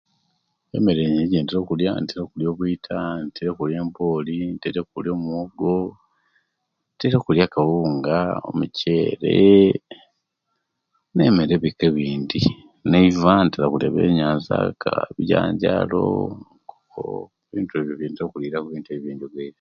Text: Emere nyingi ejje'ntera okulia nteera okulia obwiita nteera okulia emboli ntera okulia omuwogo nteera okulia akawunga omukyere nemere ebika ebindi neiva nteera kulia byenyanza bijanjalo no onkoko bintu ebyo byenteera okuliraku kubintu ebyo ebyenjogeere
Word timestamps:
Emere 0.75 1.01
nyingi 1.03 1.23
ejje'ntera 1.35 1.59
okulia 1.61 1.91
nteera 2.01 2.21
okulia 2.25 2.49
obwiita 2.51 2.97
nteera 3.25 3.49
okulia 3.53 3.79
emboli 3.83 4.37
ntera 4.55 4.79
okulia 4.81 5.11
omuwogo 5.15 5.77
nteera 6.93 7.15
okulia 7.19 7.45
akawunga 7.47 8.17
omukyere 8.49 9.39
nemere 11.15 11.51
ebika 11.57 11.83
ebindi 11.89 12.41
neiva 12.89 13.33
nteera 13.45 13.71
kulia 13.71 13.93
byenyanza 13.95 14.55
bijanjalo 15.15 16.03
no 16.35 16.35
onkoko 16.51 17.07
bintu 17.51 17.73
ebyo 17.77 17.93
byenteera 17.99 18.25
okuliraku 18.27 18.65
kubintu 18.67 18.89
ebyo 18.89 18.97
ebyenjogeere 18.99 19.49